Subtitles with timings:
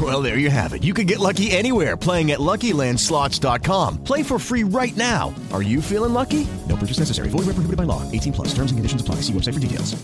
[0.00, 0.84] Well, there you have it.
[0.84, 4.04] You can get lucky anywhere playing at LuckyLandSlots.com.
[4.04, 5.34] Play for free right now.
[5.50, 6.46] Are you feeling lucky?
[6.68, 7.30] No purchase necessary.
[7.30, 8.02] Void where prohibited by law.
[8.12, 8.48] 18 plus.
[8.48, 9.22] Terms and conditions apply.
[9.22, 9.96] See website for details.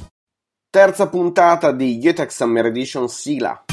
[0.70, 3.64] Terza puntata di Yetex Summer Edition sigla.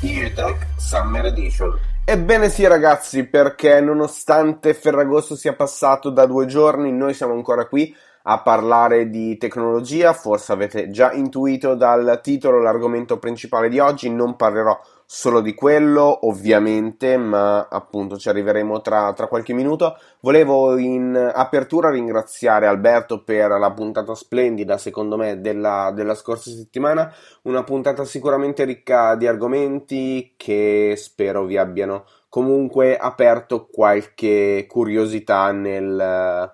[0.00, 1.78] Yetex Summer Edition.
[2.04, 7.94] Ebbene sì ragazzi, perché nonostante Ferragosto sia passato da due giorni, noi siamo ancora qui
[8.22, 10.12] a parlare di tecnologia.
[10.12, 14.10] Forse avete già intuito dal titolo l'argomento principale di oggi.
[14.10, 19.98] Non parlerò solo di quello, ovviamente, ma appunto ci arriveremo tra, tra qualche minuto.
[20.20, 27.12] Volevo in apertura ringraziare Alberto per la puntata splendida, secondo me, della, della scorsa settimana.
[27.42, 36.50] Una puntata sicuramente ricca di argomenti che spero vi abbiano comunque aperto qualche curiosità nel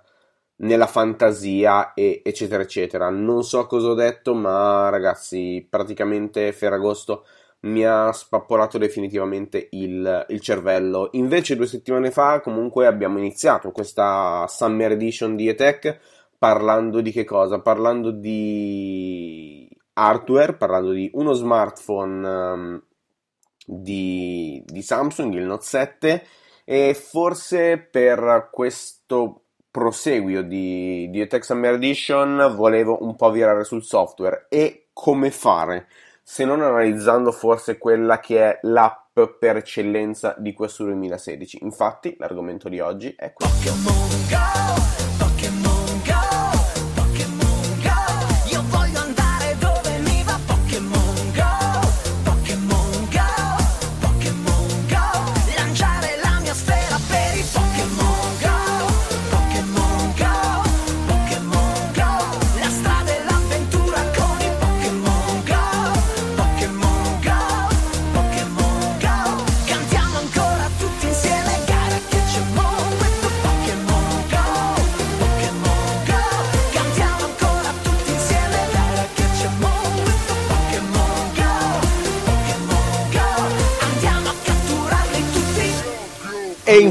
[0.59, 3.11] nella fantasia e eccetera eccetera.
[3.11, 7.25] Non so cosa ho detto, ma ragazzi, praticamente Ferragosto
[7.61, 11.09] mi ha spappolato definitivamente il, il, cervello.
[11.13, 15.99] Invece due settimane fa comunque abbiamo iniziato questa Summer Edition di ETEC
[16.39, 17.61] parlando di che cosa?
[17.61, 22.83] Parlando di hardware, parlando di uno smartphone um,
[23.67, 26.27] di, di Samsung, il Note 7
[26.65, 29.48] e forse per questo
[29.79, 35.87] proseguio di, di ETEC Summer Edition volevo un po' virare sul software e come fare
[36.21, 41.61] se non analizzando forse quella che è l'app per eccellenza di questo 2016.
[41.63, 45.18] Infatti, l'argomento di oggi è questo.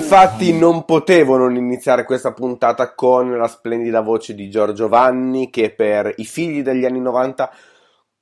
[0.09, 5.69] Infatti non potevo non iniziare questa puntata con la splendida voce di Giorgio Vanni, che
[5.71, 7.51] per i figli degli anni 90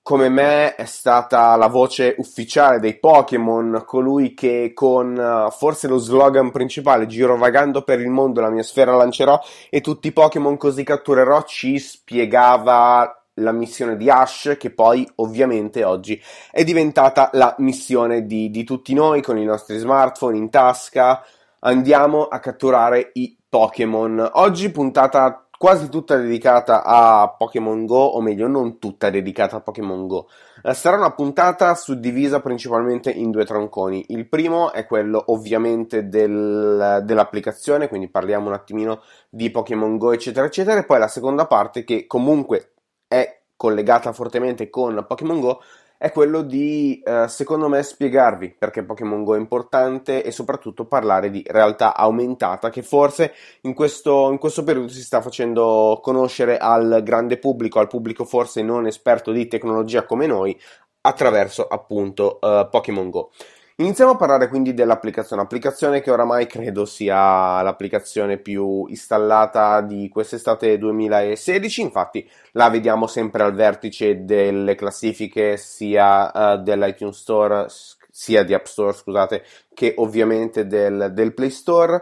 [0.02, 6.00] come me è stata la voce ufficiale dei Pokémon, colui che con uh, forse lo
[6.00, 10.84] slogan principale girovagando per il mondo la mia sfera lancerò e tutti i Pokémon così
[10.84, 16.20] catturerò ci spiegava la missione di Ash che poi ovviamente oggi
[16.52, 21.24] è diventata la missione di, di tutti noi con i nostri smartphone in tasca,
[21.66, 24.30] andiamo a catturare i Pokémon.
[24.34, 30.08] Oggi puntata quasi tutta dedicata a Pokémon Go, o meglio, non tutta dedicata a Pokémon
[30.08, 30.28] Go.
[30.62, 34.06] Eh, sarà una puntata suddivisa principalmente in due tronconi.
[34.10, 40.46] Il primo è quello ovviamente del, dell'applicazione, quindi parliamo un attimino di Pokémon Go, eccetera,
[40.46, 40.80] eccetera.
[40.80, 42.74] E poi la seconda parte, che comunque
[43.08, 45.62] è collegata fortemente con Pokémon Go,
[46.06, 51.32] è quello di, eh, secondo me, spiegarvi perché Pokémon Go è importante e soprattutto parlare
[51.32, 57.02] di realtà aumentata che forse in questo, in questo periodo si sta facendo conoscere al
[57.04, 60.56] grande pubblico, al pubblico forse non esperto di tecnologia come noi,
[61.02, 63.32] attraverso appunto uh, Pokémon Go.
[63.78, 70.78] Iniziamo a parlare quindi dell'applicazione, applicazione che oramai credo sia l'applicazione più installata di quest'estate
[70.78, 77.68] 2016, infatti la vediamo sempre al vertice delle classifiche sia uh, dell'iTunes Store
[78.10, 79.44] sia di App Store, scusate,
[79.74, 82.02] che ovviamente del, del Play Store.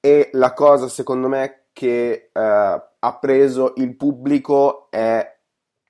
[0.00, 5.38] E la cosa secondo me che uh, ha preso il pubblico è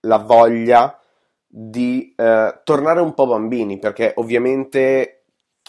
[0.00, 1.00] la voglia
[1.46, 5.21] di uh, tornare un po' bambini, perché ovviamente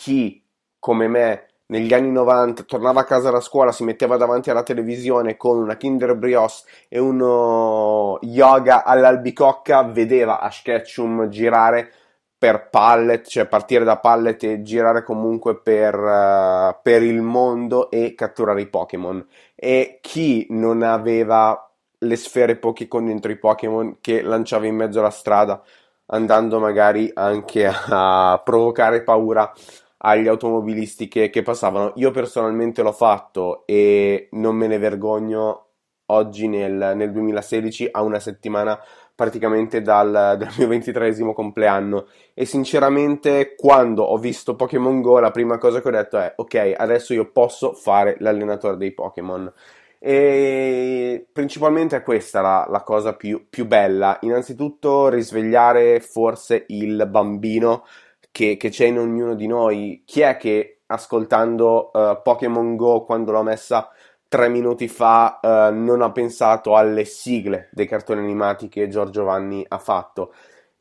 [0.04, 0.44] chi
[0.80, 5.38] come me negli anni 90 tornava a casa da scuola, si metteva davanti alla televisione
[5.38, 11.90] con una Kinder Brioche e uno yoga all'albicocca, vedeva Ash Ketchum girare
[12.38, 18.14] per pallet, cioè partire da pallet e girare comunque per, uh, per il mondo e
[18.14, 19.26] catturare i Pokémon.
[19.56, 25.10] E chi non aveva le sfere Pokémon dentro i Pokémon che lanciava in mezzo alla
[25.10, 25.64] strada,
[26.08, 29.50] andando magari anche a provocare paura
[30.06, 31.94] agli automobilisti che, che passavano.
[31.96, 35.68] Io personalmente l'ho fatto e non me ne vergogno.
[36.08, 38.78] Oggi nel, nel 2016 a una settimana
[39.16, 42.08] praticamente dal, dal mio ventitresimo compleanno.
[42.34, 46.74] E sinceramente quando ho visto Pokémon Go la prima cosa che ho detto è ok
[46.76, 49.52] adesso io posso fare l'allenatore dei Pokémon.
[50.00, 54.18] E principalmente è questa la, la cosa più, più, bella.
[54.22, 57.86] Innanzitutto risvegliare forse il bambino
[58.34, 63.32] che, che, c'è in ognuno di noi chi è che ascoltando uh, Pokémon Go quando
[63.32, 63.90] l'ho messa
[64.28, 69.64] tre minuti fa uh, non ha pensato alle sigle dei cartoni animati che Giorgio Vanni
[69.68, 70.34] ha fatto.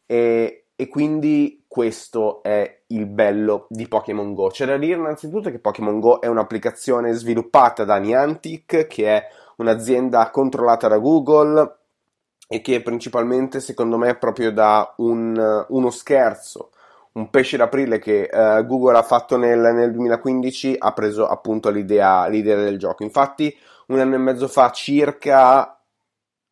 [0.06, 4.49] E, e quindi questo è il bello di Pokémon Go.
[4.49, 9.26] C'è da dire innanzitutto che Pokémon Go è un'applicazione sviluppata da Niantic, che è
[9.56, 11.76] un'azienda controllata da Google
[12.49, 16.70] e che principalmente, secondo me, proprio da un, uno scherzo
[17.12, 22.26] un pesce d'aprile che uh, Google ha fatto nel, nel, 2015 ha preso appunto l'idea,
[22.26, 23.03] l'idea del gioco.
[23.03, 23.55] Infatti,
[23.88, 25.76] un anno e mezzo fa circa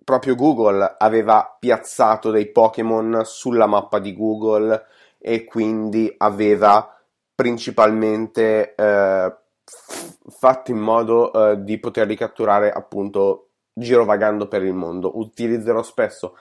[0.03, 4.87] proprio Google aveva piazzato dei Pokémon sulla mappa di Google
[5.19, 6.99] e quindi aveva
[7.35, 9.35] principalmente eh,
[10.29, 15.19] fatto in modo eh, di poterli catturare appunto girovagando per il mondo.
[15.19, 16.37] Utilizzerò spesso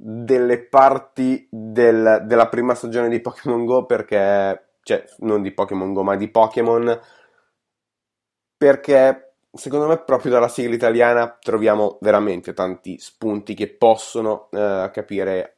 [0.00, 6.04] delle parti del, della prima stagione di Pokémon Go perché, cioè, non di Pokémon Go,
[6.04, 7.00] ma di Pokémon
[8.56, 15.56] perché secondo me proprio dalla sigla italiana troviamo veramente tanti spunti che possono uh, capire,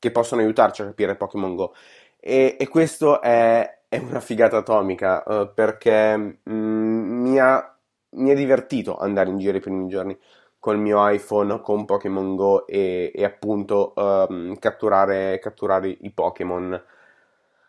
[0.00, 1.74] che possono aiutarci a capire Pokémon Go.
[2.18, 7.78] E, e questo è, è, una figata atomica uh, perché mm, mi, ha,
[8.16, 10.18] mi ha divertito andare in giro i primi giorni
[10.66, 16.82] col mio iPhone con Pokémon Go e, e appunto um, catturare, catturare, i Pokémon.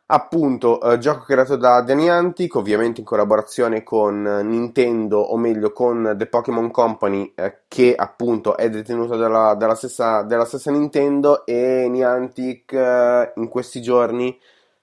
[0.08, 6.26] Appunto, uh, gioco creato da Niantic, ovviamente in collaborazione con Nintendo, o meglio con The
[6.26, 12.74] Pokémon Company, eh, che appunto è detenuta dalla, dalla, stessa, dalla stessa, Nintendo e Niantic
[12.74, 14.36] eh, in questi giorni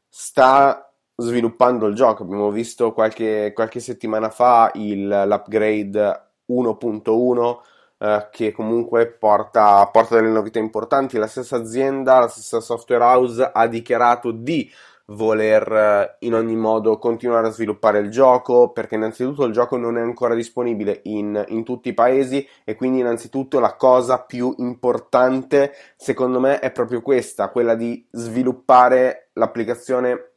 [0.08, 2.22] sta sviluppando il gioco.
[2.22, 7.72] Abbiamo visto qualche, qualche settimana fa il, l'upgrade 1.1
[8.04, 11.16] eh, che comunque porta, porta delle novità importanti.
[11.16, 14.70] La stessa azienda, la stessa software house ha dichiarato di
[15.06, 19.96] voler eh, in ogni modo continuare a sviluppare il gioco perché innanzitutto il gioco non
[19.96, 25.72] è ancora disponibile in, in, tutti i paesi e quindi innanzitutto la cosa più importante
[25.96, 30.30] secondo me è proprio questa, quella di sviluppare l'applicazione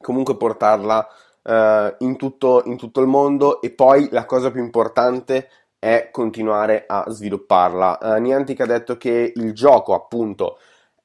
[0.00, 1.06] comunque portarla
[1.42, 5.48] uh, in, tutto, in tutto il mondo e poi la cosa più importante
[5.80, 7.98] è continuare a svilupparla.
[8.00, 10.58] Uh, Niantic ha detto che il gioco, appunto,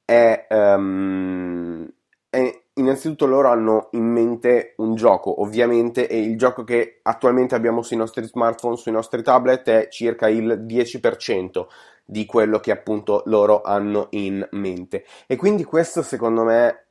[0.04, 1.88] è, um,
[2.28, 7.82] è, innanzitutto loro hanno in mente un gioco, ovviamente, e il gioco che attualmente abbiamo
[7.82, 11.66] sui nostri smartphone, sui nostri tablet, è circa il 10%
[12.04, 15.04] di quello che appunto loro hanno in mente.
[15.26, 16.85] E quindi questo, secondo me,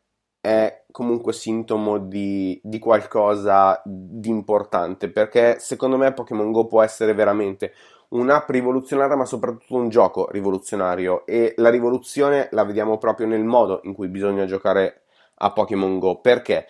[0.45, 7.15] è comunque sintomo di, di, qualcosa di importante perché secondo me Pokémon Go può essere
[7.15, 7.73] veramente
[8.09, 13.79] un'app rivoluzionaria ma soprattutto un gioco rivoluzionario e la rivoluzione la vediamo proprio nel modo
[13.85, 15.01] in cui bisogna giocare
[15.37, 16.67] a Pokémon Go perché?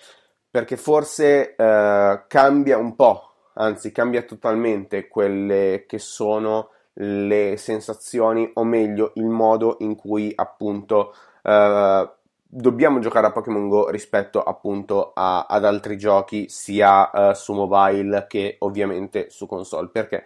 [0.49, 8.63] Perché forse eh, cambia un po', anzi cambia totalmente quelle che sono le sensazioni o
[8.63, 11.13] meglio il modo in cui appunto
[11.43, 12.09] eh,
[12.47, 18.25] dobbiamo giocare a Pokémon Go rispetto appunto a, ad altri giochi sia uh, su mobile
[18.27, 19.89] che ovviamente su console.
[19.89, 20.23] Perché?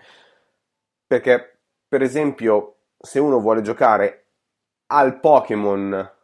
[1.07, 4.25] Perché per esempio se uno vuole giocare
[4.87, 6.17] al Pokémon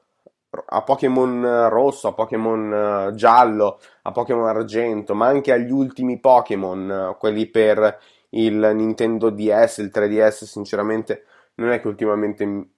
[0.68, 7.48] a Pokémon rosso, a Pokémon giallo, a Pokémon argento, ma anche agli ultimi Pokémon, quelli
[7.48, 8.00] per
[8.30, 11.25] il Nintendo DS, il 3DS, sinceramente
[11.56, 12.70] non è che ultimamente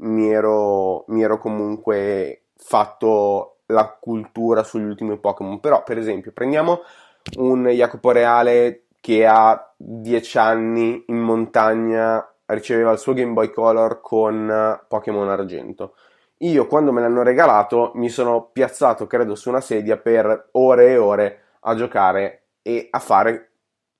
[0.00, 5.60] mi ero, mi ero comunque fatto la cultura sugli ultimi Pokémon.
[5.60, 6.80] Però, per esempio, prendiamo
[7.36, 14.00] un Jacopo Reale che a 10 anni in montagna riceveva il suo Game Boy Color
[14.00, 15.94] con Pokémon Argento.
[16.38, 20.96] Io, quando me l'hanno regalato, mi sono piazzato, credo, su una sedia per ore e
[20.96, 23.50] ore a giocare e a fare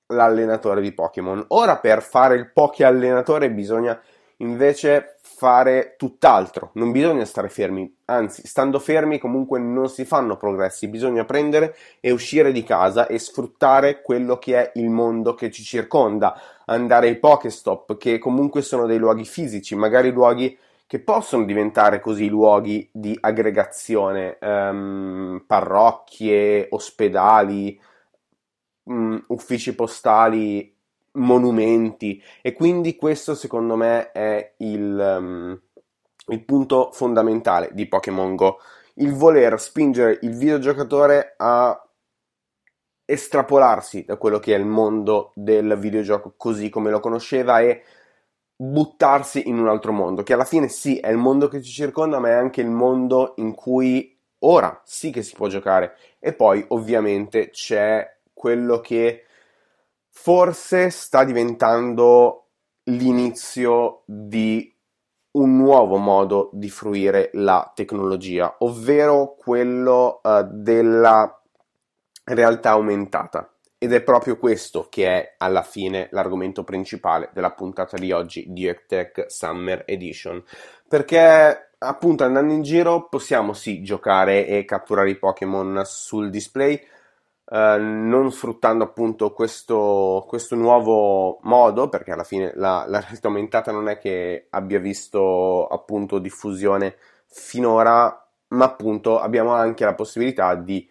[0.07, 1.43] l'allenatore di Pokémon.
[1.49, 3.99] Ora per fare il Poké allenatore bisogna
[4.41, 10.87] invece fare tutt'altro, non bisogna stare fermi, anzi, stando fermi comunque non si fanno progressi,
[10.87, 15.63] bisogna prendere e uscire di casa e sfruttare quello che è il mondo che ci
[15.63, 21.99] circonda, andare ai Pokéstop, che comunque sono dei luoghi fisici, magari luoghi che possono diventare
[21.99, 27.79] così luoghi di aggregazione, um, parrocchie, ospedali,
[28.83, 30.75] um, uffici postali
[31.13, 35.61] monumenti e quindi questo secondo me è il, um,
[36.27, 38.59] il punto fondamentale di Pokémon Go,
[38.95, 41.83] il voler spingere il videogiocatore a
[43.05, 47.83] estrapolarsi da quello che è il mondo del videogioco così come lo conosceva e
[48.61, 52.19] buttarsi in un altro mondo, che alla fine sì è il mondo che ci circonda,
[52.19, 55.95] ma è anche il mondo in cui ora sì che si può giocare.
[56.19, 59.23] E poi ovviamente c'è quello che
[60.21, 62.49] forse sta diventando
[62.89, 64.75] l'inizio di
[65.31, 71.41] un nuovo modo di fruire la tecnologia, ovvero quello uh, della
[72.25, 73.53] realtà aumentata.
[73.77, 78.67] Ed è proprio questo che è alla fine l'argomento principale della puntata di oggi di
[78.67, 80.43] ECTech Summer Edition.
[80.85, 86.77] Perché appunto andando in giro possiamo sì giocare e catturare i Pokémon sul display,
[87.51, 93.71] eh, non sfruttando appunto questo, questo, nuovo modo, perché alla fine la, la, realtà aumentata
[93.71, 100.87] non è che abbia visto appunto diffusione finora, ma appunto abbiamo anche la possibilità di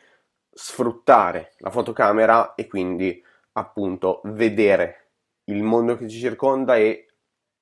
[0.51, 3.23] sfruttare la fotocamera e quindi
[3.53, 5.11] appunto vedere
[5.45, 7.07] il mondo che ci circonda e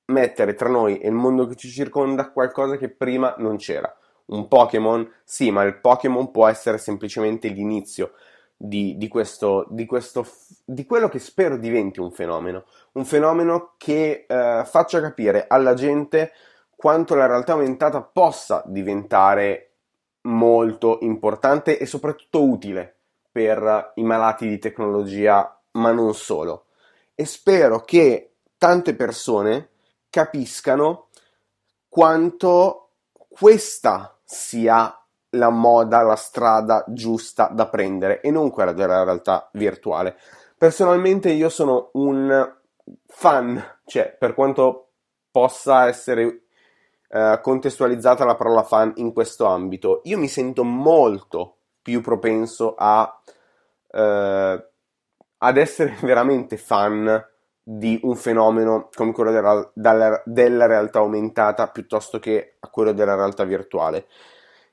[0.05, 3.95] mettere tra noi e il mondo che ci circonda qualcosa che prima non c'era.
[4.27, 8.13] Un Pokémon, sì, ma il Pokémon può essere semplicemente l'inizio
[8.57, 10.27] di, di, questo, di, questo,
[10.65, 16.31] di quello che spero diventi un fenomeno, un fenomeno che eh, faccia capire alla gente
[16.75, 19.71] quanto la realtà aumentata possa diventare
[20.21, 22.95] molto importante e soprattutto utile
[23.31, 26.65] per i malati di tecnologia, ma non solo.
[27.13, 29.69] E spero che tante persone
[30.09, 31.07] capiscano
[31.87, 32.89] quanto
[33.27, 34.99] questa sia
[35.31, 40.17] la moda, la strada giusta da prendere e non quella della realtà virtuale.
[40.57, 42.55] Personalmente io sono un
[43.05, 44.89] fan, cioè per quanto
[45.29, 46.43] possa essere
[47.09, 53.21] eh, contestualizzata la parola fan in questo ambito, io mi sento molto più propenso a
[53.89, 54.67] eh,
[55.37, 57.25] ad essere veramente fan
[57.61, 63.43] di un fenomeno come quello della, della, realtà aumentata piuttosto che a quello della realtà
[63.43, 64.07] virtuale.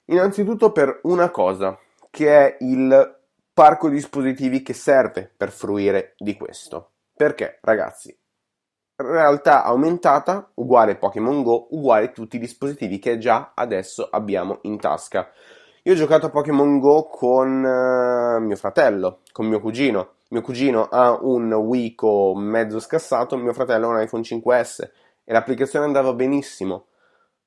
[0.07, 1.79] Innanzitutto per una cosa,
[2.11, 3.19] che è il
[3.53, 6.91] parco dispositivi che serve per fruire di questo.
[7.15, 8.15] Perché, ragazzi,
[8.97, 15.31] realtà aumentata uguale Pokémon Go uguale tutti i dispositivi che già adesso abbiamo in tasca.
[15.85, 20.13] Io ho giocato a Pokémon Go con uh, mio fratello, con mio cugino.
[20.31, 24.91] Mio cugino ha un Wiko mezzo scassato, mio fratello ha un iPhone 5S
[25.25, 26.87] e l'applicazione andava benissimo.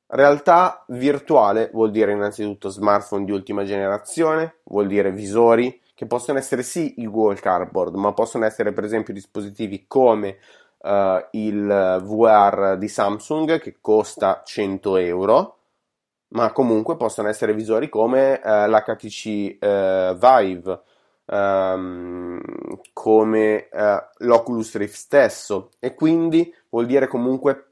[0.09, 6.63] Realtà virtuale vuol dire innanzitutto smartphone di ultima generazione, vuol dire visori che possono essere
[6.63, 10.37] sì il Google Cardboard, ma possono essere per esempio dispositivi come
[10.77, 15.57] uh, il VR di Samsung che costa 100 euro,
[16.29, 20.81] ma comunque possono essere visori come uh, l'HTC uh, Vive,
[21.25, 22.39] um,
[22.93, 23.67] come
[24.19, 25.71] l'Oculus Rift stesso.
[25.79, 27.66] E quindi vuol dire comunque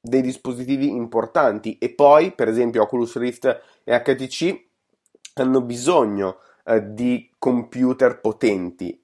[0.00, 1.78] dei dispositivi importanti.
[1.78, 4.68] E poi per esempio Oculus Rift e HTC
[5.34, 9.02] hanno bisogno eh, di computer potenti.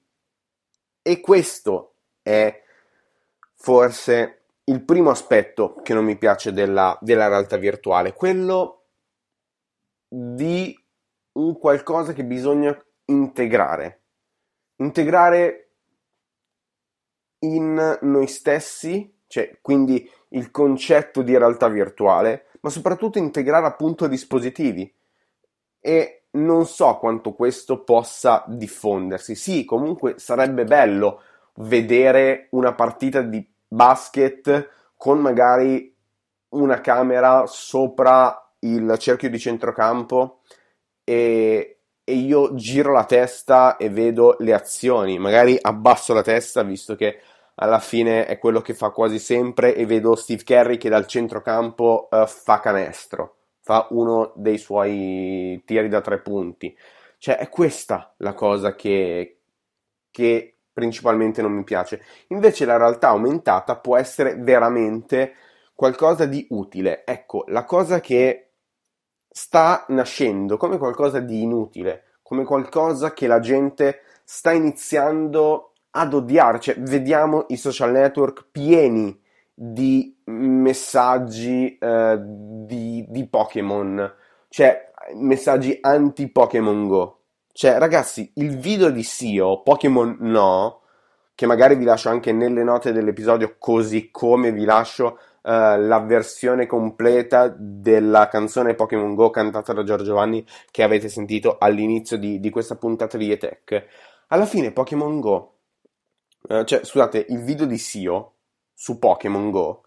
[1.01, 2.63] E questo è
[3.53, 8.83] forse il primo aspetto che non mi piace della, della realtà virtuale, quello
[10.07, 10.77] di
[11.33, 14.01] un qualcosa che bisogna integrare,
[14.77, 15.71] integrare
[17.39, 24.93] in noi stessi, cioè quindi il concetto di realtà virtuale, ma soprattutto integrare appunto dispositivi.
[25.79, 29.35] E non so quanto questo possa diffondersi.
[29.35, 31.21] Sì, comunque sarebbe bello
[31.55, 35.93] vedere una partita di basket con magari
[36.49, 40.41] una camera sopra il cerchio di centrocampo
[41.03, 46.95] e, e io giro la testa e vedo le azioni, magari abbasso la testa visto
[46.95, 47.19] che
[47.59, 52.07] alla fine è quello che fa quasi sempre e vedo Steve Kerry che dal centrocampo
[52.11, 56.75] uh, fa canestro, fa uno dei suoi tiri da tre punti.
[57.17, 59.39] Cioè è questa la cosa che,
[60.11, 62.03] che principalmente non mi piace.
[62.27, 65.33] Invece la realtà aumentata può essere veramente
[65.73, 67.03] qualcosa di utile.
[67.05, 68.51] Ecco, la cosa che
[69.27, 76.59] sta nascendo come qualcosa di inutile, come qualcosa che la gente sta iniziando ad odiare.
[76.59, 79.19] Cioè, vediamo i social network pieni
[79.53, 84.13] di messaggi eh, di, di Pokémon,
[84.49, 87.21] cioè messaggi anti-Pokémon Go.
[87.51, 90.81] Cioè, ragazzi, il video di Sio, Pokémon no,
[91.33, 95.05] che magari vi lascio anche nelle note dell'episodio, così come vi lascio
[95.41, 95.49] uh,
[95.79, 102.17] la versione completa della canzone Pokémon Go cantata da Giorgio Vanni che avete sentito all'inizio
[102.17, 103.85] di, di questa puntata di E-Tech.
[104.27, 105.56] Alla fine Pokémon Go,
[106.47, 108.33] uh, cioè scusate, il video di Sio
[108.73, 109.83] su Pokémon Go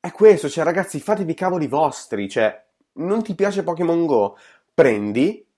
[0.00, 4.36] è questo, cioè ragazzi fatevi cavoli vostri, cioè non ti piace Pokémon Go,
[4.74, 5.48] prendi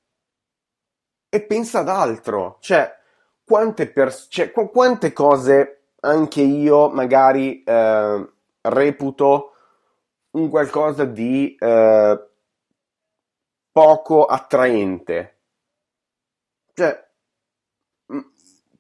[1.29, 2.95] e pensa ad altro, cioè
[3.43, 9.53] quante, pers- cioè, qu- quante cose anche io magari eh, reputo
[10.33, 12.29] un qualcosa di eh,
[13.73, 15.39] poco attraente.
[16.75, 17.09] Cioè,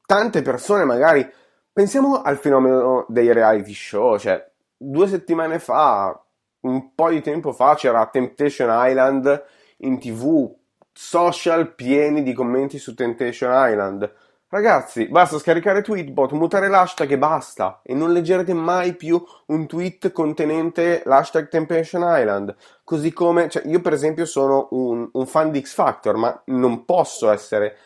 [0.04, 1.42] tante persone magari...
[1.74, 4.42] Pensiamo al fenomeno dei reality show, cioè,
[4.76, 6.18] due settimane fa,
[6.60, 9.44] un po' di tempo fa, c'era Temptation Island
[9.78, 10.54] in tv,
[10.92, 14.22] social pieni di commenti su Temptation Island
[14.54, 17.80] Ragazzi, basta scaricare Tweetbot, mutare l'hashtag e basta.
[17.82, 22.54] E non leggerete mai più un tweet contenente l'hashtag Temptation Island.
[22.84, 26.84] Così come, cioè, io per esempio sono un, un fan di X Factor, ma non
[26.84, 27.76] posso essere,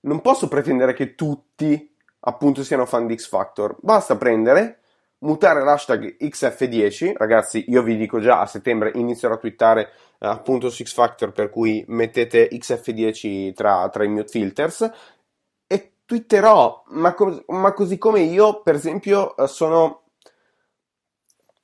[0.00, 1.89] non posso pretendere che tutti
[2.20, 3.76] appunto siano fan di X Factor.
[3.80, 4.80] Basta prendere,
[5.18, 7.14] mutare l'hashtag XF10.
[7.16, 11.32] Ragazzi, io vi dico già a settembre inizierò a twittare eh, appunto su X Factor,
[11.32, 14.90] per cui mettete XF10 tra, tra i mute filters
[16.10, 20.06] twitterò, ma, co- ma, così come io, per esempio, eh, sono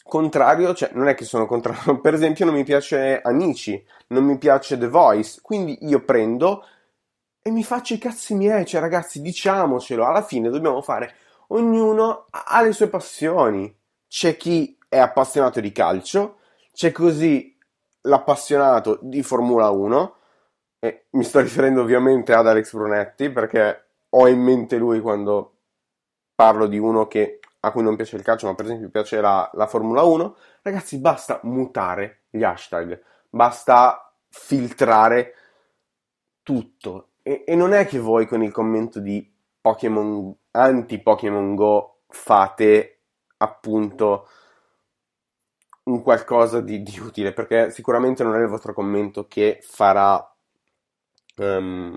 [0.04, 4.38] contrario, cioè non è che sono contrario, per esempio non mi piace Amici, non mi
[4.38, 6.64] piace The Voice, quindi io prendo
[7.46, 11.14] e mi faccio i cazzi miei, cioè ragazzi, diciamocelo, alla fine dobbiamo fare,
[11.50, 13.72] ognuno ha le sue passioni,
[14.08, 16.38] c'è chi è appassionato di calcio,
[16.72, 17.56] c'è così
[18.00, 20.16] l'appassionato di Formula 1,
[20.80, 25.54] e mi sto riferendo ovviamente ad Alex Brunetti perché ho in mente lui quando
[26.34, 29.48] parlo di uno che, a cui non piace il calcio, ma per esempio piace la,
[29.54, 35.34] la Formula 1, ragazzi, basta mutare gli hashtag, basta filtrare
[36.42, 37.10] tutto.
[37.26, 39.28] E, e non è che voi con il commento di
[39.60, 43.00] Pokémon anti-Pokémon Go fate
[43.38, 44.28] appunto
[45.86, 50.24] un qualcosa di, di, utile, perché sicuramente non è il vostro commento che farà
[51.38, 51.96] um,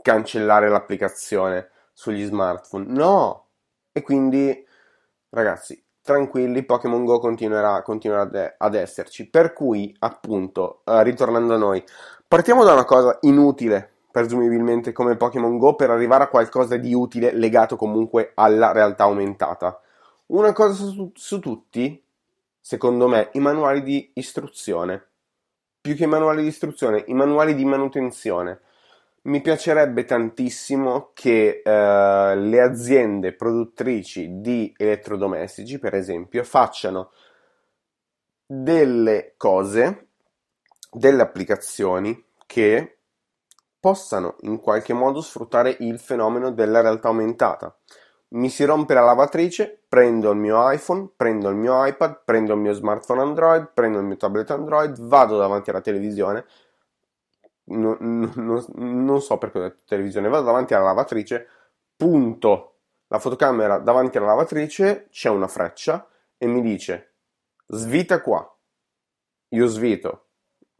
[0.00, 2.86] cancellare l'applicazione sugli smartphone.
[2.88, 3.48] No!
[3.92, 4.66] E quindi,
[5.28, 9.28] ragazzi, tranquilli, Pokémon Go continuerà, continuerà ad esserci.
[9.28, 11.84] Per cui, appunto, uh, ritornando a noi,
[12.26, 17.32] partiamo da una cosa inutile, presumibilmente come Pokémon Go, per arrivare a qualcosa di utile
[17.32, 19.80] legato comunque alla realtà aumentata.
[20.26, 22.02] Una cosa su, su tutti,
[22.60, 25.06] secondo me, i manuali di istruzione.
[25.80, 28.60] Più che i manuali di istruzione, i manuali di manutenzione
[29.22, 37.10] mi piacerebbe tantissimo che eh, le aziende produttrici di elettrodomestici, per esempio, facciano
[38.46, 40.06] delle cose,
[40.90, 42.97] delle applicazioni che
[43.80, 47.76] possano in qualche modo sfruttare il fenomeno della realtà aumentata.
[48.30, 52.60] Mi si rompe la lavatrice, prendo il mio iPhone, prendo il mio iPad, prendo il
[52.60, 56.44] mio smartphone Android, prendo il mio tablet Android, vado davanti alla televisione,
[57.70, 61.46] non, non, non so perché ho detto televisione, vado davanti alla lavatrice,
[61.96, 62.74] punto
[63.08, 67.14] la fotocamera davanti alla lavatrice, c'è una freccia e mi dice
[67.66, 68.50] svita qua.
[69.52, 70.27] Io svito,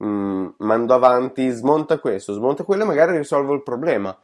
[0.05, 4.17] mm, mando avanti, smonta questo, smonta quello e magari risolvo il problema,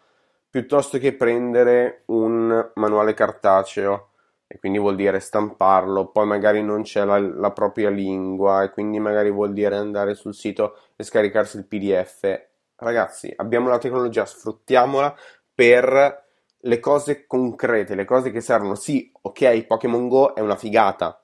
[0.48, 4.10] piuttosto che prendere un manuale cartaceo
[4.46, 8.98] e quindi vuol dire stamparlo, poi magari non c'è la, la propria lingua e quindi
[9.00, 15.14] magari vuol dire andare sul sito e scaricarsi il PDF ragazzi, abbiamo la tecnologia, sfruttiamola
[15.54, 16.22] per
[16.58, 18.74] le cose concrete, le cose che servono.
[18.74, 21.22] Sì, ok, Pokémon Go è una figata,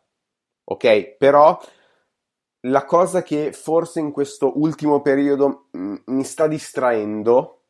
[0.64, 1.58] ok, però
[2.64, 7.62] la cosa che forse in questo ultimo periodo mi sta distraendo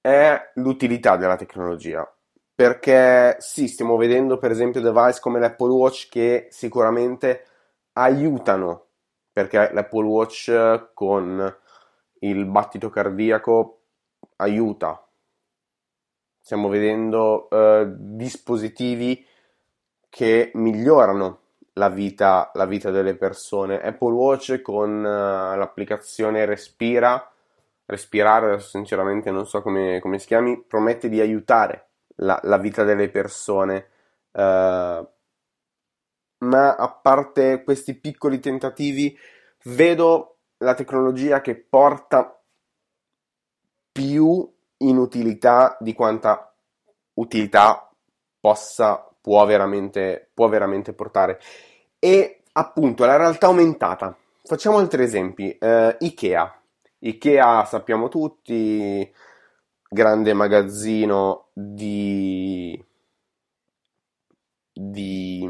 [0.00, 2.10] è l'utilità della tecnologia.
[2.54, 7.44] Perché sì, stiamo vedendo per esempio device come l'Apple Watch che sicuramente
[7.92, 8.86] aiutano,
[9.32, 11.56] perché l'Apple Watch con
[12.20, 13.82] il battito cardiaco
[14.36, 15.02] aiuta.
[16.40, 19.24] stiamo vedendo eh, dispositivi
[20.08, 21.47] che migliorano
[21.78, 23.80] la vita, la vita delle persone.
[23.80, 27.30] Apple Watch con uh, l'applicazione Respira,
[27.86, 33.08] respirare, sinceramente non so come, come si chiami, promette di aiutare la, la vita delle
[33.08, 33.86] persone.
[34.32, 35.06] Uh,
[36.40, 39.16] ma a parte questi piccoli tentativi,
[39.64, 42.40] vedo la tecnologia che porta
[43.92, 46.52] più inutilità di quanta
[47.14, 47.90] utilità
[48.38, 51.40] possa, può veramente, può veramente portare.
[51.98, 54.16] E appunto la realtà aumentata.
[54.44, 55.56] Facciamo altri esempi.
[55.60, 56.60] Uh, Ikea.
[57.00, 59.12] Ikea sappiamo tutti,
[59.88, 62.84] grande magazzino di,
[64.72, 65.48] di,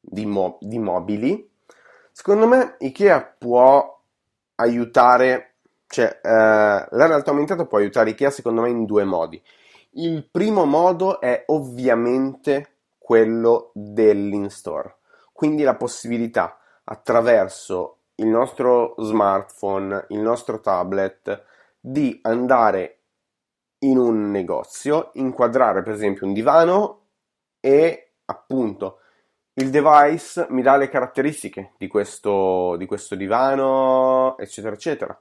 [0.00, 1.50] di, mo- di mobili.
[2.10, 4.00] Secondo me Ikea può
[4.56, 5.54] aiutare,
[5.86, 9.40] cioè uh, la realtà aumentata può aiutare Ikea secondo me in due modi.
[9.94, 14.96] Il primo modo è ovviamente quello dell'in-store
[15.42, 21.42] quindi la possibilità attraverso il nostro smartphone, il nostro tablet,
[21.80, 23.00] di andare
[23.80, 27.06] in un negozio, inquadrare per esempio un divano
[27.58, 29.00] e appunto
[29.54, 35.20] il device mi dà le caratteristiche di questo, di questo divano, eccetera, eccetera.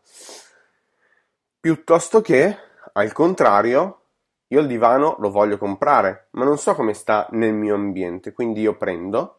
[1.59, 2.55] Piuttosto che,
[2.93, 4.01] al contrario,
[4.49, 8.61] io il divano lo voglio comprare, ma non so come sta nel mio ambiente, quindi
[8.61, 9.37] io prendo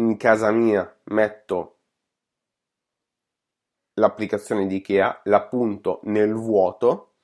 [0.00, 1.76] in casa mia metto
[3.94, 7.16] l'applicazione di Ikea, la punto nel vuoto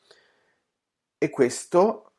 [1.16, 2.12] e questo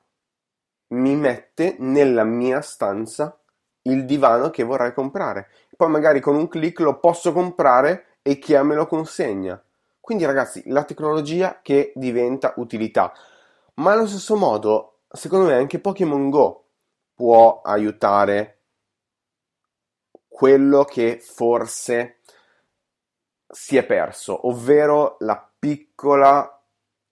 [0.88, 3.40] mi mette nella mia stanza
[3.84, 5.50] il divano che vorrei comprare.
[5.76, 9.62] Poi magari con un clic lo posso comprare e Ikea me lo consegna.
[10.00, 13.14] Quindi ragazzi, la tecnologia che diventa utilità.
[13.76, 16.66] Ma allo stesso modo, secondo me anche Pokémon Go
[17.14, 18.57] può aiutare
[20.38, 22.20] quello che forse
[23.50, 26.62] si è perso, ovvero la piccola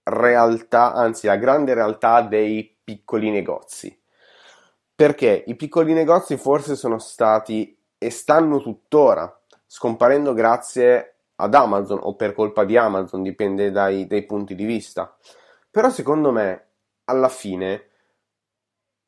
[0.04, 4.00] realtà, anzi la grande realtà dei piccoli negozi.
[4.94, 12.16] Perché i piccoli negozi forse sono stati e stanno tuttora scomparendo grazie ad Amazon o
[12.16, 15.18] per colpa di Amazon, dipende dai, dai punti di vista.
[15.72, 16.68] Però secondo me,
[17.06, 17.88] alla fine,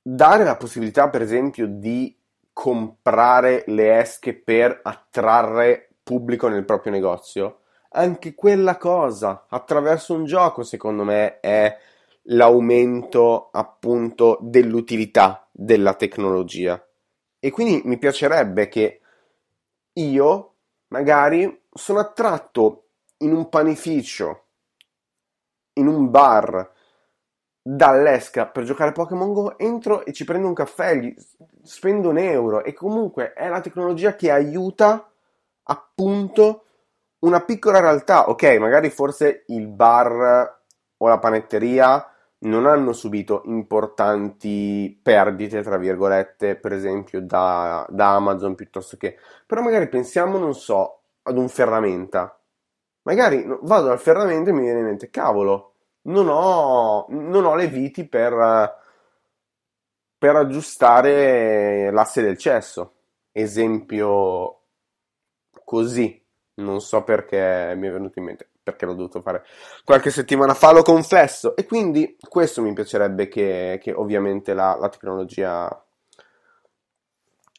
[0.02, 2.17] dare la possibilità, per esempio, di
[2.60, 7.60] comprare le esche per attrarre pubblico nel proprio negozio.
[7.90, 11.78] Anche quella cosa, attraverso un gioco, secondo me, è
[12.24, 16.84] l'aumento appunto dell'utilità della tecnologia.
[17.38, 19.02] E quindi mi piacerebbe che
[19.94, 20.56] io
[20.88, 24.46] magari sono attratto in un panificio,
[25.74, 26.72] in un bar,
[27.70, 31.14] dall'esca per giocare a Pokémon Go, entro e ci prendo un caffè, gli
[31.62, 35.12] spendo un euro e comunque è la tecnologia che aiuta
[35.64, 36.64] appunto
[37.20, 38.30] una piccola realtà.
[38.30, 40.62] Ok, magari forse il bar
[40.96, 48.56] o la panetteria non hanno subito importanti perdite, tra virgolette, per esempio da, da Amazon
[48.56, 49.18] piuttosto che...
[49.46, 52.40] Però magari pensiamo, non so, ad un ferramenta.
[53.02, 55.74] Magari vado al ferramenta e mi viene in mente, cavolo,
[56.08, 58.76] non ho, non ho le viti per,
[60.18, 62.94] per aggiustare l'asse del cesso.
[63.32, 64.62] Esempio
[65.64, 66.22] così,
[66.56, 69.44] non so perché mi è venuto in mente, perché l'ho dovuto fare
[69.84, 71.56] qualche settimana fa, lo confesso.
[71.56, 75.86] E quindi questo mi piacerebbe che, che ovviamente la, la, tecnologia,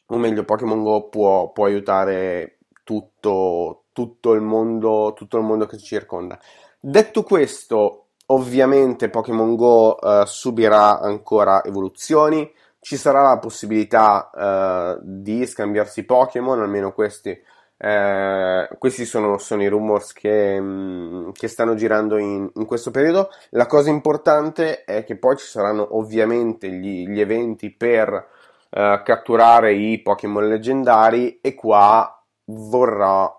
[0.07, 5.77] o meglio Pokémon Go può, può aiutare tutto, tutto, il mondo, tutto il mondo che
[5.77, 6.39] ci circonda.
[6.79, 15.47] Detto questo, Ovviamente Pokémon Go uh, subirà ancora evoluzioni, ci sarà la possibilità uh, di
[15.47, 22.17] scambiarsi Pokémon, almeno questi, uh, questi sono, sono, i rumors che, um, che stanno girando
[22.17, 23.29] in, in, questo periodo.
[23.51, 28.37] La cosa importante è che poi ci saranno ovviamente gli, gli eventi per
[28.69, 33.35] catturare i Pokémon leggendari e qua vorrà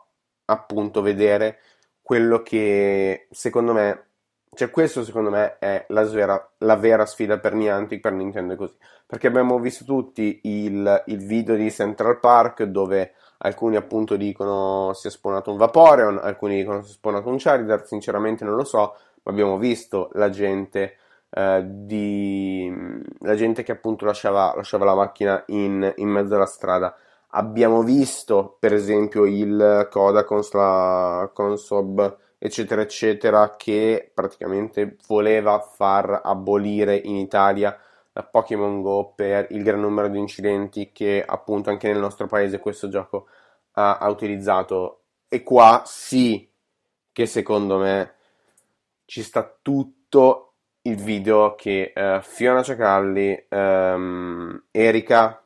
[0.47, 1.61] appunto vedere
[2.03, 4.10] quello che secondo me
[4.61, 8.75] cioè, questo secondo me è la vera, la vera sfida per Niantic, per Nintendo così.
[9.07, 15.07] Perché abbiamo visto tutti il, il, video di Central Park dove alcuni appunto dicono si
[15.07, 18.97] è spawnato un Vaporeon, alcuni dicono si è spawnato un Charizard, sinceramente non lo so,
[19.23, 20.97] ma abbiamo visto la gente,
[21.31, 22.71] eh, di,
[23.21, 26.95] la gente che appunto lasciava, lasciava la macchina in, in, mezzo alla strada.
[27.29, 35.61] Abbiamo visto per esempio il Koda con, Sla, con Sob eccetera, eccetera, che praticamente voleva
[35.61, 37.79] far abolire in Italia
[38.31, 42.89] Pokémon Go per il gran numero di incidenti che appunto anche nel nostro paese questo
[42.89, 43.29] gioco
[43.73, 45.03] ha, ha utilizzato.
[45.29, 46.51] E qua sì
[47.13, 48.15] che secondo me
[49.05, 55.43] ci sta tutto il video che uh, Fiona Ciacalli, um, Erika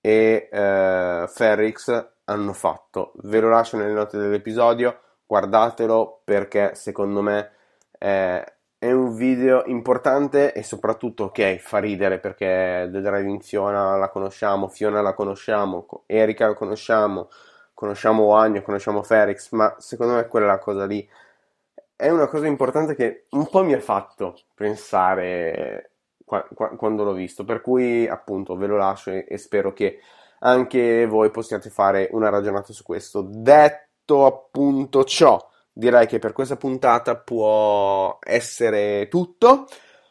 [0.00, 3.12] e uh, Ferrix hanno fatto.
[3.22, 7.52] Ve lo lascio nelle note dell'episodio, guardatelo perché secondo me
[7.90, 8.42] è,
[8.78, 14.68] è un video importante e soprattutto ok, fa ridere perché The Driving Fiona la conosciamo,
[14.68, 17.28] Fiona la conosciamo, Erika la conosciamo,
[17.74, 21.06] conosciamo Wagno, conosciamo Ferrix, ma secondo me quella cosa lì
[21.94, 25.90] è una cosa importante che un po' mi ha fatto pensare
[26.24, 30.00] qua, qua, quando l'ho visto, per cui appunto ve lo lascio e, e, spero che
[30.40, 33.22] anche voi possiate fare una ragionata su questo.
[33.22, 33.87] Detto
[34.26, 35.38] appunto ciò,
[35.72, 39.66] direi che per questa puntata può essere tutto.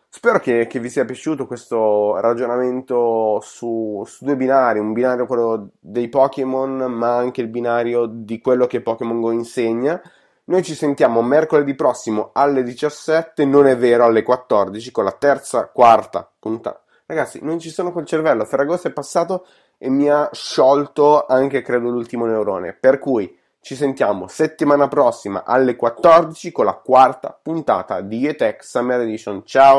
[0.09, 5.71] Spero che, che vi sia piaciuto questo ragionamento su, su, due binari, un binario quello
[5.79, 10.01] dei Pokémon, ma anche il binario di quello che Pokémon Go insegna.
[10.45, 15.67] Noi ci sentiamo mercoledì prossimo alle 17, non è vero, alle 14 con la terza,
[15.67, 16.81] quarta puntata.
[17.05, 18.45] Ragazzi, non ci sono col cervello.
[18.45, 19.45] Ferragosto è passato
[19.77, 22.73] e mi ha sciolto anche, credo, l'ultimo neurone.
[22.73, 29.01] Per cui ci sentiamo settimana prossima alle 14 con la quarta puntata di ETEC Summer
[29.01, 29.45] Edition.
[29.45, 29.75] Ciao!